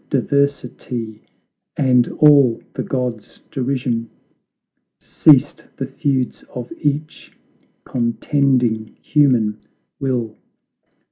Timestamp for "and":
1.77-2.07